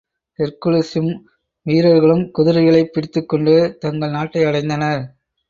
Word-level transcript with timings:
ஹெர்க்குலிஸும், 0.39 1.11
வீரர்களும் 1.65 2.31
குதிரைகளைப் 2.31 2.93
பிடித்துக்கொண்டு, 2.93 3.77
தங்கள் 3.79 4.09
நாட்டை 4.09 4.43
அடைந்தனர். 4.45 5.01